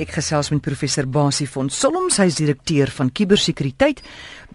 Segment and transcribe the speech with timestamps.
[0.00, 3.98] Ek gesels met professor Basie von Solms, hy is direkteur van kubersekuriteit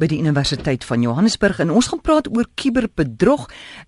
[0.01, 3.43] by die Universiteit van Johannesburg en ons gaan praat oor kuberbedrog.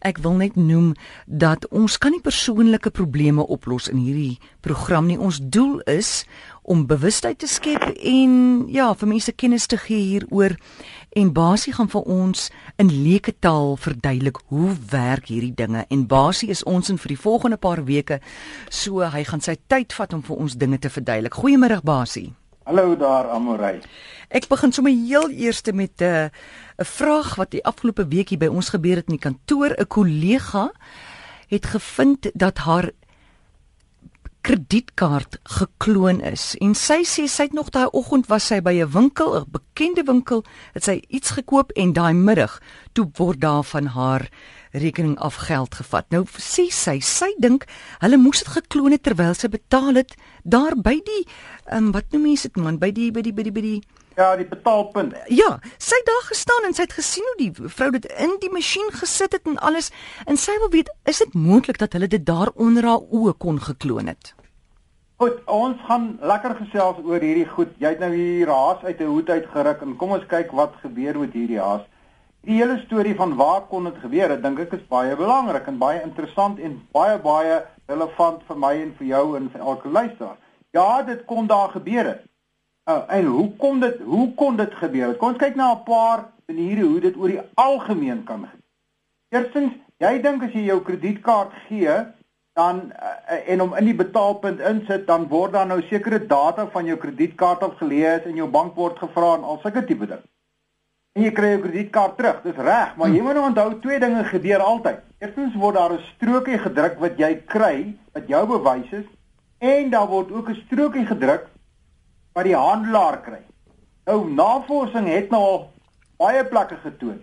[0.06, 0.92] Ek wil net noem
[1.26, 5.18] dat ons kan nie persoonlike probleme oplos in hierdie program nie.
[5.18, 6.28] Ons doel is
[6.68, 8.32] om bewustheid te skep en
[8.68, 10.58] ja, vir mense kennis te gee hieroor
[11.16, 16.50] en Basie gaan vir ons in leuke taal verduidelik hoe werk hierdie dinge en Basie
[16.52, 18.20] is ons in vir die volgende paar weke
[18.68, 21.40] so hy gaan sy tyd vat om vir ons dinge te verduidelik.
[21.40, 22.34] Goeiemôre Basie.
[22.68, 23.80] Hallo daar Amorey.
[24.28, 26.30] Ek begin sommer heel eers met 'n uh,
[26.84, 29.72] 'n vraag wat die afgelope week hier by ons gebeur het in die kantoor.
[29.72, 30.72] 'n Kollega
[31.48, 32.92] het gevind dat haar
[34.42, 36.56] kredietkaart gekloon is.
[36.64, 40.04] En sy sê sy het nog daai oggend was sy by 'n winkel, 'n bekende
[40.04, 42.60] winkel, het sy iets gekoop en daai middag
[42.94, 44.30] toe word daar van haar
[44.72, 46.10] rekening af geld gevat.
[46.10, 47.66] Nou sê sy, sy dink
[48.00, 51.24] hulle moes dit gekloon het terwyl sy betaal het daar by die
[51.68, 53.82] ehm um, wat noem mense dit man, by die by die by die by die
[54.18, 55.14] Ja, die betaalpunt.
[55.30, 58.50] Ja, sy het daar gestaan en sy het gesien hoe die vrou dit in die
[58.50, 59.92] masjien gesit het en alles
[60.26, 63.62] en sy wil weet, is dit moontlik dat hulle dit daar onder haar oë kon
[63.62, 64.34] gekloon het?
[65.22, 67.70] Goed, ons gaan lekker gesels oor hierdie goed.
[67.82, 71.18] Jy het nou hier haas uit 'n hoed uitgeruk en kom ons kyk wat gebeur
[71.20, 71.86] met hierdie haas.
[72.48, 74.32] Die hele storie van waar kon dit gebeur?
[74.32, 77.58] Ek dink dit is baie belangrik en baie interessant en baie baie
[77.92, 80.38] relevant vir my en vir jou en vir elke luisteraar.
[80.72, 82.22] Ja, dit kon daar gebeur het.
[82.88, 85.18] Oh, en hoe kom dit hoe kon dit gebeur?
[85.20, 88.64] Kom ons kyk na 'n paar maniere hoe dit oor die algemeen kan gebeur.
[89.36, 91.98] Eerstens, jy dink as jy jou kredietkaart gee,
[92.56, 96.86] dan uh, en om in die betaalpunt insit dan word daar nou sekere data van
[96.86, 100.24] jou kredietkaart afgelees en jou bank word gevra en al sulke tipe ding.
[101.18, 102.42] En jy kry jou kredietkaart terug.
[102.46, 105.00] Dis reg, maar jy moet nou onthou twee dinge gebeur altyd.
[105.18, 109.08] Eerstens word daar 'n strokie gedruk wat jy kry wat jou bewys is
[109.58, 111.48] en daar word ook 'n strokie gedruk
[112.34, 113.42] wat die handelaar kry.
[114.06, 115.72] Nou navorsing het nou al
[116.18, 117.20] baie plekke getoon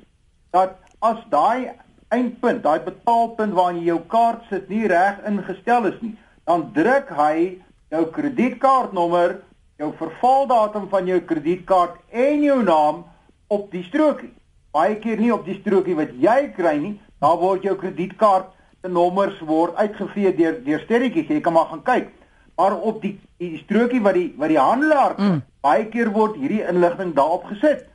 [0.50, 1.70] dat as daai
[2.08, 7.08] eindpunt, daai betaalpunt waar jy jou kaart sit nie reg ingestel is nie, dan druk
[7.08, 9.40] hy jou kredietkaartnommer,
[9.78, 13.04] jou vervaldatum van jou kredietkaart en jou naam
[13.46, 14.32] op die strokie.
[14.74, 18.50] Baie keer nie op die strokie wat jy kry nie, daar word jou kredietkaart
[18.82, 21.30] se nommers word uitgevee deur deur sterretjies.
[21.30, 22.12] Jy kan maar gaan kyk.
[22.56, 25.40] Maar op die die strokie wat die wat die handelaar mm.
[25.64, 27.86] baie keer word hierdie inligting daarop gesit.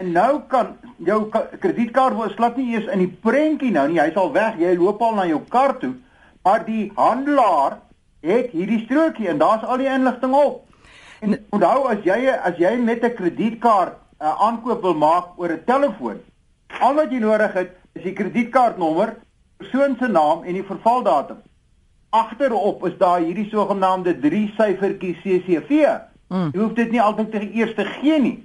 [0.00, 0.74] En nou kan
[1.04, 4.00] jou kredietkaart word slat nie eers in die prentjie nou nie.
[4.00, 4.60] Hy's al weg.
[4.60, 5.94] Jy loop al na jou kaart toe.
[6.46, 7.80] Maar die handelaar
[8.26, 10.62] het hierdie strokie en daar's al die inligting op.
[11.24, 15.52] En onthou as jy as jy met 'n kredietkaart 'n uh, aankoop wil maak oor
[15.52, 16.20] 'n telefoon,
[16.80, 19.16] al wat jy nodig het is die kredietkaartnommer,
[19.56, 21.36] persoon se naam en die vervaldatum.
[22.10, 25.88] Agterop is daar hierdie sogenaamde 3 syfertjie CCV.
[26.28, 26.50] Mm.
[26.52, 28.36] Jy hoef dit nie altyd te eers te gee nie.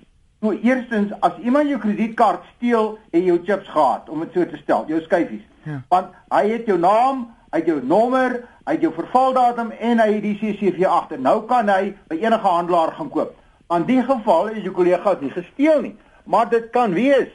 [0.42, 4.58] Nou eerstens as iemand jou kredietkaart steel en jou chips gehad om dit so te
[4.58, 5.44] stel, jou skyfies.
[5.64, 5.82] Ja.
[5.90, 10.08] Want hy het jou naam, hy het jou nommer, hy het jou vervaldatum en hy
[10.16, 11.22] het die CCV agter.
[11.22, 13.36] Nou kan hy by enige handelaar gaan koop.
[13.72, 15.96] In die geval is jou kollega nie gesteel nie,
[16.26, 17.30] maar dit kan wees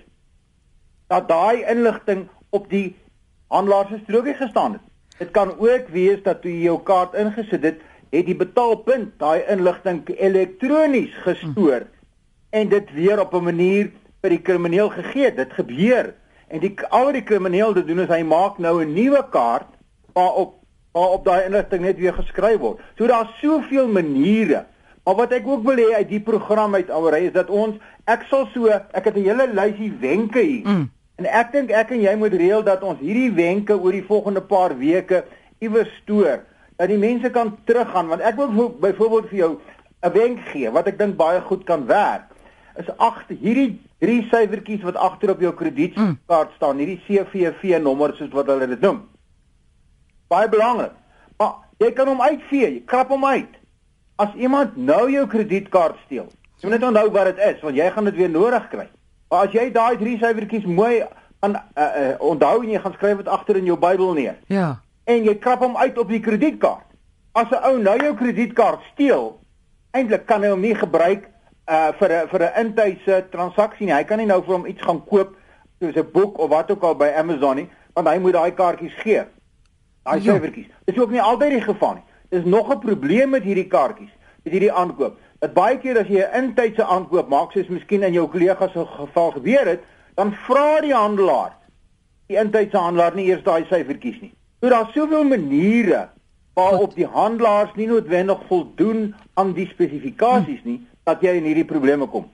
[1.09, 2.97] dat daai inligting op die
[3.49, 4.85] handelaar se strokie gestaan het.
[5.19, 7.81] Dit kan ook wees dat toe jy jou kaart ingesit het,
[8.11, 11.87] het die betaalpunt daai inligting elektronies gestoor.
[11.87, 11.95] Hmm
[12.57, 15.35] en dit weer op 'n manier vir die krimineel gegee.
[15.35, 16.15] Dit gebeur.
[16.49, 19.69] En die al die krimineel te doen is hy maak nou 'n nuwe kaart
[20.13, 20.55] waarop
[20.93, 22.81] waarop daai inligting net weer geskryf word.
[22.97, 24.67] So daar's soveel maniere.
[25.07, 27.79] Maar wat ek ook wil hê uit die program uit alreeds is dat ons
[28.11, 30.67] ek sal so ek het 'n hele lysie wenke hier.
[30.67, 30.91] Mm.
[31.17, 34.43] En ek dink ek en jy moet reël dat ons hierdie wenke oor die volgende
[34.43, 35.25] paar weke
[35.59, 36.43] iewers stoor
[36.77, 39.53] dat die mense kan teruggaan want ek wil byvoorbeeld vir jou
[40.03, 42.35] 'n wenk gee wat ek dink baie goed kan werk
[42.77, 46.57] is agter hierdie drie syfertjies wat agter op jou kredietkaart mm.
[46.57, 49.03] staan, hierdie CVV nommers soos wat hulle dit noem.
[50.29, 50.93] Baie belangrik.
[51.39, 53.55] Maar jy kan hom uitvee, jy krap hom uit.
[54.17, 57.91] As iemand nou jou kredietkaart steel, jy moet net onthou wat dit is want jy
[57.93, 58.89] gaan dit weer nodig kry.
[59.29, 61.05] Maar as jy daai drie syfertjies mooi
[61.45, 64.39] aan uh, uh, onthou en jy gaan skryf dit agter in jou Bybel neer.
[64.49, 64.79] Ja.
[65.05, 66.87] En jy krap hom uit op die kredietkaart.
[67.37, 69.39] As 'n ou nou jou kredietkaart steel,
[69.93, 71.29] eintlik kan hy hom nie gebruik
[71.69, 73.95] uh vir 'n vir 'n intuise transaksie nie.
[73.95, 75.37] Hy kan nie nou vir hom iets gaan koop
[75.81, 78.95] soos 'n boek of wat ook al by Amazon nie, want hy moet daai kaartjies
[79.03, 79.25] gee.
[80.05, 80.71] Daai syfertjies.
[80.85, 82.06] Dis ook nie altyd die geval nie.
[82.31, 84.13] Dis nog 'n probleem met hierdie kaartjies,
[84.45, 85.19] met hierdie aankoop.
[85.39, 88.87] Dat baie keer as jy 'n intuise aankoop maak, soos miskien in jou kollega se
[88.87, 89.83] geval gebeur het,
[90.15, 91.53] dan vra die handelaar
[92.27, 94.33] die intuise handelaar nie eers daai syfertjies nie.
[94.61, 96.09] So daar's soveel maniere
[96.57, 102.09] waarop die handelaars nie noodwendig voldoen aan die spesifikasies nie, dat jy in hierdie probleme
[102.11, 102.31] kom.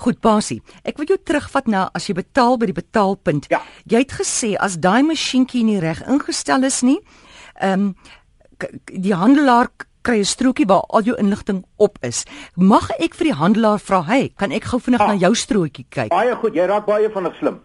[0.00, 0.62] Goed, Basie.
[0.88, 3.50] Ek wil jou terugvat na as jy betaal by die betaalpunt.
[3.52, 3.60] Ja.
[3.84, 6.98] Jy het gesê as daai masjienkie nie reg ingestel is nie,
[7.60, 7.92] ehm um,
[8.86, 9.68] die handelaar
[10.02, 12.24] kry 'n strokie waar al jou inligting op is.
[12.56, 15.08] Mag ek vir die handelaar vra, "Hey, kan ek gou vinnig Ah.
[15.08, 17.60] na jou strokie kyk?" Baie goed, jy raak baie vinnig slim.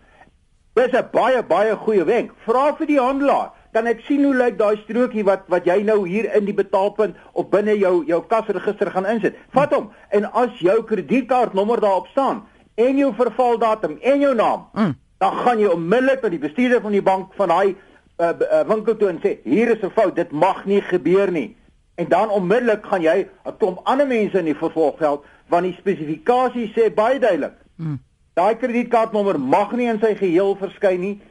[0.76, 2.32] Dis 'n baie baie goeie wenk.
[2.46, 3.52] Vra vir die handelaar.
[3.74, 7.16] Kan ek sien hoe lyk daai strokie wat wat jy nou hier in die betaalpunt
[7.34, 9.36] of binne jou jou kasregister gaan insit?
[9.54, 12.44] Vat hom en as jou kredietkaartnommer daarop staan
[12.78, 14.96] en jou vervaldatum en jou naam, Mm.
[15.20, 17.76] dan gaan jy onmiddellik na die bestuurder van die bank van daai
[18.24, 21.56] uh, uh, winkel toe en sê hier is 'n fout, dit mag nie gebeur nie.
[21.96, 25.76] En dan onmiddellik gaan jy 'n klomp ander mense in die vervolg help want die
[25.78, 27.54] spesifikasies sê baie duidelik.
[27.76, 28.00] Mm.
[28.34, 31.22] Daai kredietkaartnommer mag nie in sy geheel verskyn nie.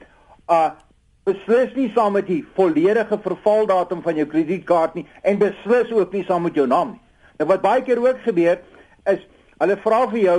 [0.48, 0.70] Uh
[1.24, 6.24] beslis nie saam met die volledige vervaldatum van jou kredietkaart nie en beslis ook nie
[6.24, 7.00] saam met jou naam nie.
[7.38, 8.58] Nou wat baie keer ook gebeur
[9.10, 9.22] is
[9.62, 10.38] hulle vra vir jou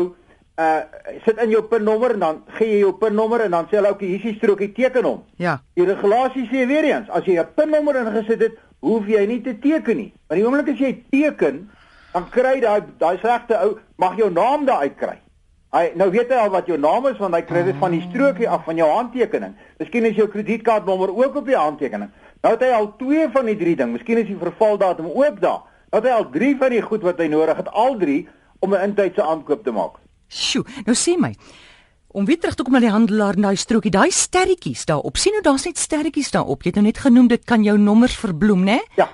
[0.57, 0.81] uh
[1.25, 4.07] sit in jou pinnommer en dan gee jy jou pinnommer en dan sê hulle okay,
[4.07, 5.23] hier is die strokie teken hom.
[5.41, 5.57] Ja.
[5.73, 9.55] Die regulasie sê weer eens, as jy 'n pinnommer ingesit het, hoef jy nie te
[9.59, 10.13] teken nie.
[10.27, 11.69] Maar die oomblik as jy teken,
[12.13, 15.17] dan kry daai daai slegte ou mag jou naam daar uitkry.
[15.73, 18.03] Hy nou weet hy al wat jou naam is want hy kry dit van die
[18.11, 19.56] strokie af van jou handtekening.
[19.79, 22.11] Miskien is jou kredietkaartnommer ook op die handtekening.
[22.44, 23.95] Nou het hy al twee van die drie ding.
[23.95, 25.63] Miskien is die vervaldatum ook daar.
[25.89, 28.27] Nou het hy al drie van die goed wat hy nodig het, al drie
[28.59, 30.02] om 'n intydse aankoop te maak.
[30.27, 31.33] Sjoe, nou sê my.
[32.13, 35.17] Om weer terug te kom na die handelaar en daai strokie, daai sterretjies daarop.
[35.17, 36.61] sien nou daar's net sterretjies daarop.
[36.61, 38.79] Jy het nou net genoem dit kan jou nommers verbloem, né?
[38.97, 39.09] Ja,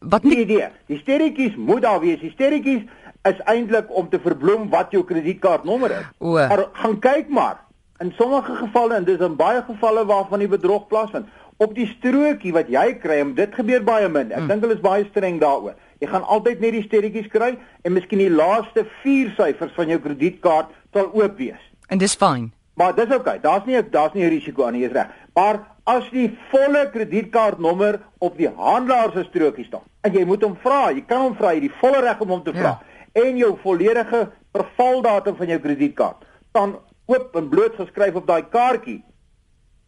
[0.00, 0.68] Wat net idee.
[0.86, 2.20] Die sterretjies moet daar wees.
[2.20, 2.82] Die sterretjies
[3.26, 6.04] is eintlik om te verbloem wat jou kredietkaartnommer is.
[6.18, 6.36] O.
[6.36, 7.62] Maar gaan kyk maar.
[8.00, 11.26] In sommige gevalle en dis in baie gevalle waarvan die bedrog plaasvind,
[11.56, 14.32] op die strokie wat jy kry, en dit gebeur baie min.
[14.36, 15.74] Ek dink hulle is baie streng daaroor.
[16.00, 19.98] Jy gaan altyd net die sterretjies kry en miskien die laaste 4 syfers van jou
[19.98, 21.60] kredietkaart sal oop wees.
[21.88, 22.52] en dis fyn.
[22.74, 23.16] Maar dis oukei.
[23.16, 23.38] Okay.
[23.40, 25.06] Daar's nie daar's nie 'n risiko aan nie, jy's reg.
[25.34, 30.56] Maar as die volle kredietkaartnommer op die handelaar se strokie staan en jy moet hom
[30.62, 32.60] vra, jy kan hom vra, jy het die volle reg om hom te Ja.
[32.60, 32.80] vra
[33.12, 36.76] en jou volledige vervaldatum van jou kredietkaart staan
[37.06, 39.02] oop en bloot geskryf op daai kaartjie.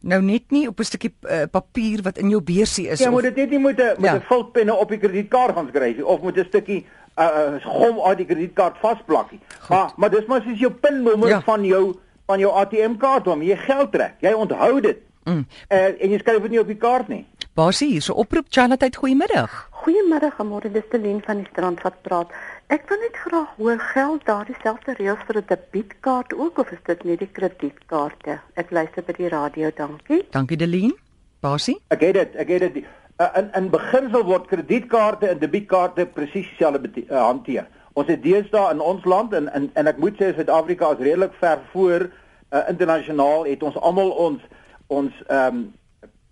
[0.04, 3.12] Nou net nie op 'n stukkie uh, papier wat in jou beursie is Jy of
[3.12, 4.16] moet dit net nie met 'n met Ja.
[4.16, 6.86] 'n viltpenne op die kredietkaart gaan skryf nie, of met 'n stukkie
[7.16, 9.40] uh, uh gom uit die kredietkaart vasplakkie.
[9.70, 11.36] Maar maar dis maar soos jou pinnommer Ja.
[11.36, 11.42] ja.
[11.42, 11.96] van jou
[12.26, 14.14] van jou ATM-kaart waarmee jy geld trek.
[14.20, 14.98] Jy onthou dit.
[15.24, 15.46] Mm.
[15.70, 17.26] Uh, en jy skryf dit nie op die kaart nie.
[17.54, 19.70] Basie hier so oproep Charlotte, goeiemiddag.
[19.84, 22.32] Goeiemiddag, môre dis Celine van die strand wat praat.
[22.72, 26.84] Ek wil net graag hoor geld daar dieselfde reëls vir 'n debietkaart ook of is
[26.84, 28.40] dit net die kredietkaarte?
[28.56, 30.26] Ek luister by die radio, dankie.
[30.32, 30.96] Dankie Delien.
[31.40, 31.82] Basie?
[31.88, 32.86] Ek het dit, ek het dit.
[33.18, 37.68] Uh, in in beginsel word kredietkaarte en debietkaarte presies dieselfde uh, hanteer.
[37.94, 41.34] Ons het deesdae in ons land en en, en ek moet sê Suid-Afrika is redelik
[41.34, 42.10] ver voor
[42.54, 44.42] uh, internasionaal het ons almal ons
[44.88, 45.74] ons ehm um,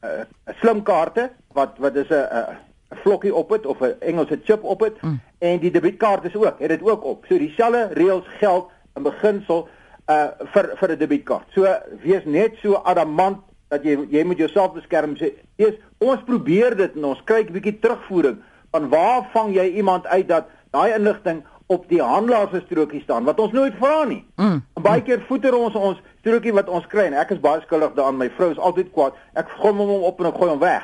[0.04, 0.24] uh,
[0.62, 2.58] slimkaarte wat wat is 'n 'n
[2.92, 5.20] 'n vlokkie op dit of 'n Engelse chip op dit mm.
[5.42, 7.26] En die debietkaart is ook, het dit ook op.
[7.26, 9.68] So dieselfde reëls geld in beginsel
[10.10, 11.48] uh vir vir 'n debietkaart.
[11.56, 11.66] So
[12.04, 13.38] wees net so adamant
[13.70, 17.54] dat jy jy moet jouself beskerm sê eers ons probeer dit en ons kyk 'n
[17.54, 18.38] bietjie terugvoering
[18.72, 23.24] van waar vang jy iemand uit dat daai inligting op die handelaar se strokie staan
[23.24, 24.26] wat ons nooit vra nie.
[24.36, 24.64] Mm.
[24.76, 27.94] En baie keer voeter ons ons strokie wat ons kry en ek is baie skuldig
[27.94, 28.18] daaraan.
[28.18, 29.14] My vrou is altyd kwaad.
[29.34, 30.84] Ek gooi hom op en ek gooi hom weg.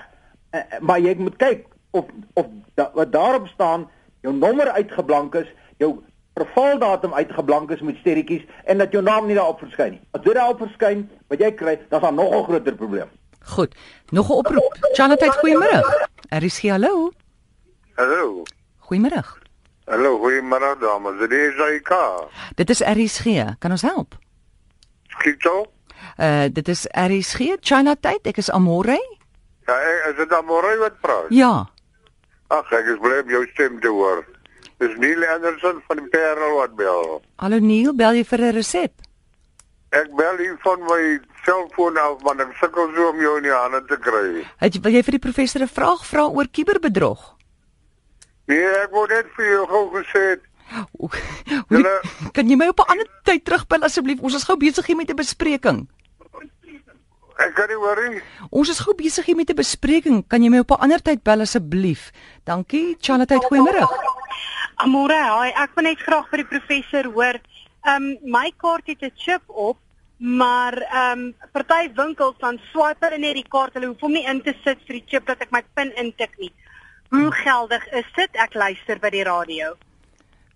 [0.51, 2.45] Eh, Maar jy moet kyk of of
[2.75, 3.89] da, wat daarop staan
[4.27, 5.47] jou nommer uitgeblank is,
[5.81, 5.91] jou
[6.37, 10.01] vervaldatum uitgeblank is met sterretjies en dat jou naam nie daarop verskyn nie.
[10.13, 13.09] As dit daarop verskyn, wat jy kry, dan is daar nog 'n groter probleem.
[13.55, 13.75] Goed.
[14.11, 14.77] Nog 'n oproep.
[14.93, 15.87] Charlotte, goeiemiddag.
[16.29, 17.11] RSG hallo.
[17.95, 18.43] Hallo.
[18.87, 19.23] Goeiemôre.
[19.85, 21.19] Hallo, goeiemôre dames.
[21.19, 21.91] Dit is IK.
[22.55, 23.55] Dit is RSG.
[23.59, 24.15] Kan ons help?
[25.07, 25.65] Skito?
[26.17, 28.27] Uh dit is RSG China tyd.
[28.27, 28.99] Ek is Amore.
[29.65, 31.25] Ja, ek- is dit Amorey wat praat?
[31.29, 31.69] Ja.
[32.49, 34.23] Ag, ek is bly om jou stem te hoor.
[34.79, 37.21] Dis Neil Anderson van die Parel wat bel.
[37.41, 38.93] Hallo Neil, bel jy vir 'n resep?
[39.91, 42.39] Ek bel hier van my selfoon af, man.
[42.41, 44.45] Ek sukkel so om jou in die hande te kry.
[44.59, 47.35] Het jy wil jy vir die professor 'n vraag vra oor kiberbedrog?
[48.47, 50.39] Nee, ek wou net vir jou gou gesê
[50.99, 51.09] Hoe,
[51.69, 52.01] Julle-
[52.33, 54.19] kan jy my op 'n ander tyd terugbel asseblief?
[54.21, 55.87] Ons is gou besig hier met 'n bespreking.
[57.45, 58.21] Ek kan nie hoor nie.
[58.49, 60.27] Ons is gou besig hier met 'n bespreking.
[60.27, 62.11] Kan jy my op 'n ander tyd bel asseblief?
[62.45, 62.97] Dankie.
[62.99, 63.83] Charlotte, goeiemôre.
[64.75, 67.39] Amore, hi, ek wil net graag vir die professor hoor.
[67.87, 69.77] Ehm um, my kaart het 'n chip op,
[70.17, 74.25] maar ehm um, party winkels dan swipe hulle net die kaart, hulle hoef hom nie
[74.25, 76.53] in te sit vir die chip dat ek my PIN intik nie.
[77.09, 78.29] Hoe geldig is dit?
[78.33, 79.75] Ek luister by die radio.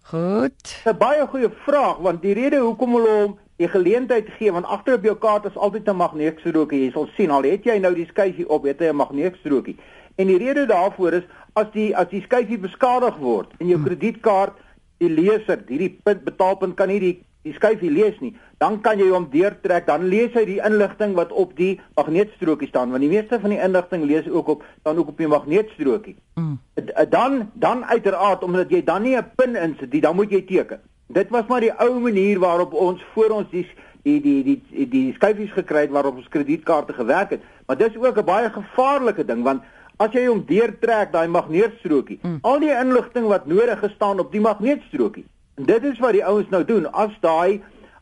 [0.03, 0.81] Goed.
[0.85, 4.97] 'n baie goeie vraag want die rede hoekom hulle hom die geleentheid gee want agter
[4.97, 6.83] op jou kaart is altyd 'n magneetstrokie.
[6.85, 9.77] Jy sal sien al het jy nou die skyfie op, het hy 'n magneetstrokie.
[10.15, 14.53] En die rede daarvoor is as die as die skyfie beskadig word en jou kredietkaart
[14.97, 19.07] die leser, hierdie punt betaalpunt kan nie die die skyfie lees nie, dan kan jy
[19.09, 23.39] hom deurtrek, dan lees hy die inligting wat op die magneetstrokie staan want die meeste
[23.41, 26.15] van die inligting lees ook op dan ook op die magneetstrokie.
[26.35, 26.59] Mm.
[27.09, 30.79] Dan dan uiteraard omdat jy dan nie 'n pin insit nie, dan moet jy teken.
[31.13, 33.67] Dit was maar die ou manier waarop ons voor ons die
[34.03, 37.41] die die die die, die skyfies gekry het waarop ons kredietkaarte gewerk het.
[37.67, 39.61] Maar dis ook 'n baie gevaarlike ding want
[39.97, 42.39] as jy hom deurtrek daai magneetstrokie, mm.
[42.41, 45.25] al die inligting wat nodig is staan op die magneetstrokie.
[45.55, 47.61] En dit is wat die ouens nou doen as daai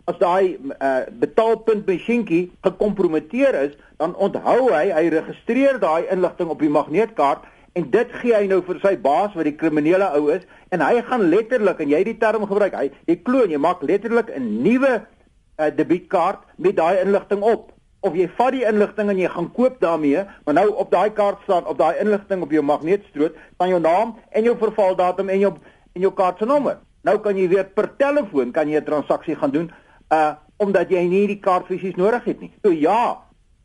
[0.09, 6.59] as daai uh, betaalpunt masjienkie gekompromiteer is, dan onthou hy, hy registreer daai inligting op
[6.59, 7.45] die magneetkaart
[7.79, 10.43] en dit gee hy nou vir sy baas wat die kriminele ou is
[10.75, 13.83] en hy gaan letterlik en jy het die term gebruik, hy jy kloon, jy maak
[13.85, 14.93] letterlik 'n nuwe
[15.59, 17.71] uh, debietkaart met daai inligting op.
[18.01, 21.41] Of jy vat die inligting en jy gaan koop daarmee, maar nou op daai kaart
[21.43, 25.53] staan op daai inligting op jou magneetstroot staan jou naam en jou vervaldatum en jou
[25.95, 26.77] en jou kaart se nommer.
[27.03, 29.71] Nou kan jy weer per telefoon kan jy 'n transaksie gaan doen
[30.11, 32.51] uh omdat jy nie die kaart fisies nodig het nie.
[32.61, 33.17] So ja,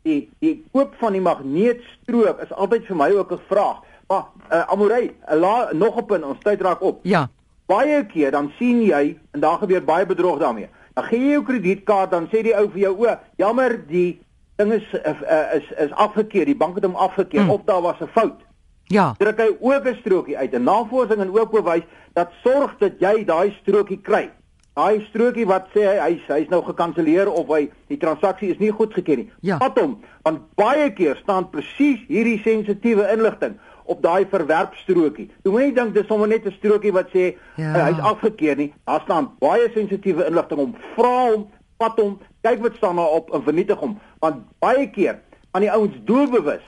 [0.06, 3.83] die die koop van die magneetstrook is altyd vir my ook 'n vraag.
[4.08, 7.00] Maar uh, Amorey, uh, la, nog op in ons tyd raak op.
[7.02, 7.28] Ja.
[7.66, 10.68] Baie keer dan sien jy en daar gebeur baie bedrog daarmee.
[10.94, 14.20] Dan gee jy jou kredietkaart dan sê die ou vir jou o, jammer die
[14.56, 15.23] ding is is
[15.54, 17.46] is, is afgekeur, die bank het hom afgekeur Mm.
[17.46, 17.54] mm.
[17.54, 18.40] of daar was 'n fout.
[18.87, 19.14] Ja.
[19.18, 20.52] Druk hy ook 'n strokie uit.
[20.52, 21.82] En navorsing en ook bewys
[22.12, 24.30] dat sorg dat jy daai strokie kry.
[24.75, 28.70] Daai strokie wat sê hy hy's hy's nou gekanselleer of hy die transaksie is nie
[28.70, 29.30] goedgekeur nie.
[29.40, 29.58] Ja.
[29.58, 33.54] Vat hom want baie keer staan presies hierdie sensitiewe inligting
[33.85, 35.31] op daai verwerpstrokie.
[35.43, 37.76] Jy moenie dink dis sommer net 'n strokie wat sê Ja.
[37.76, 37.85] ja.
[37.85, 38.73] hy's afgekeur nie.
[38.85, 41.49] Daar staan baie sensitiewe inligting om vra hom,
[41.79, 43.99] vat hom, kyk wat staan daar op en vernietig hom.
[44.19, 46.62] Want baie keer aan die ouens doelbewus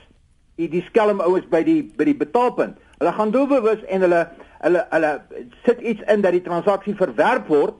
[0.57, 2.77] die die skelm ouens by die by die betaalpunt.
[2.97, 4.27] Hulle gaan doelbewus en hulle
[4.59, 5.11] hulle hulle
[5.65, 7.73] sit iets in dat die transaksie verwerp word.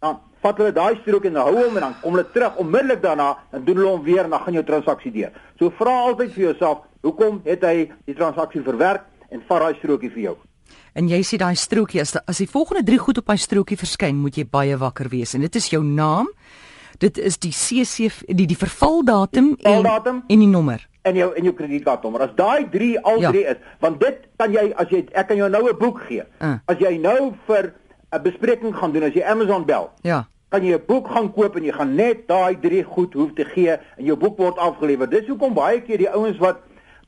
[0.00, 3.36] Dan vat hulle daai strook en hou hom en dan kom hulle terug onmiddellik daarna
[3.52, 5.30] en doen hulle hom weer en dan gaan jou transaksie deur.
[5.58, 10.10] So vra altyd vir jouself, hoekom het hy die transaksie verwerk en vat daai strookie
[10.10, 10.36] vir jou.
[10.94, 14.16] En jy sê daai strokie as as die volgende drie goed op hy strokie verskyn,
[14.16, 15.34] moet jy baie wakker wees.
[15.34, 16.26] En dit is jou naam.
[17.00, 20.22] Dit is die CC die die vervaldatum en Vervaldatum.
[20.28, 20.86] en die nommer.
[21.04, 22.20] in jou in jou kredietkaartnommer.
[22.20, 23.30] As daai 3 al Ja.
[23.30, 26.22] 3 is, want dit kan jy as jy ek kan jou nou 'n boek gee.
[26.42, 26.58] Uh.
[26.66, 27.72] As jy nou vir
[28.12, 30.26] 'n bespreking gaan doen as jy Amazon bel, Ja.
[30.50, 33.44] kan jy 'n boek gaan koop en jy gaan net daai 3 goed hoef te
[33.44, 35.08] gee en jou boek word afgelewer.
[35.08, 36.56] Dis hoekom baie keer die ouens wat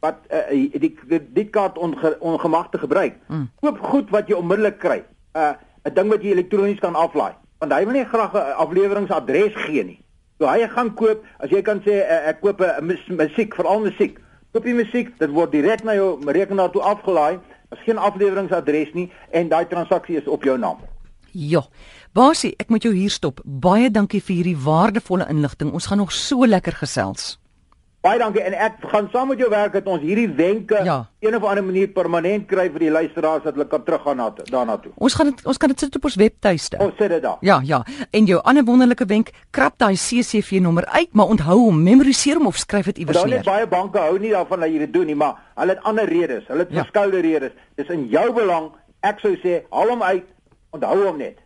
[0.02, 3.49] wat uh, die kredietkaart onge, ongemagtig gebruik, Mm.
[3.61, 5.04] koop goed wat jy onmiddellik kry.
[5.35, 5.52] 'n uh,
[5.85, 7.32] 'n ding wat jy elektronies kan aflaai.
[7.61, 9.99] Want hy wil nie graag 'n afleweringsadres gee nie.
[10.38, 13.80] So hy gaan koop, as jy kan sê uh, ek koop 'n mus- musiek, veral
[13.80, 14.18] musiek.
[14.52, 17.38] Koop jy musiek, dit word direk na jou rekenaar toe afgelaai.
[17.71, 20.78] Daar's geen afleweringsadres nie en daai transaksie is op jou naam.
[21.33, 21.62] Ja.
[22.12, 23.41] Basie, ek moet jou hier stop.
[23.45, 25.73] Baie dankie vir hierdie waardevolle inligting.
[25.73, 27.39] Ons gaan nog so lekker gesels.
[28.03, 31.07] Baie dankie en ek gaan saam met jou werk dat ons hierdie wenke Ja.
[31.21, 34.77] een of ander manier permanent kry vir die luisteraars dat hulle kan teruggaan na daarna
[34.83, 34.91] toe.
[34.99, 36.77] Ons gaan dit ons kan dit sit op ons webtuiste.
[36.83, 37.37] Ons sit dit daar.
[37.41, 37.85] Ja, ja.
[38.11, 42.47] En jou ander wonderlike wenk, krap daai CCV nommer uit, maar onthou hom, memoriseer hom
[42.47, 43.55] of skryf dit iewers Daar net neer.
[43.55, 46.43] baie banke hou nie daarvan dat jy dit doen nie, maar hulle het ander redes.
[46.49, 46.83] Hulle het Ja.
[46.83, 47.53] verskoude redes.
[47.77, 48.73] Dis in jou belang.
[49.03, 50.25] Ek sou sê, haal hom uit.
[50.73, 51.43] Onthou hom net.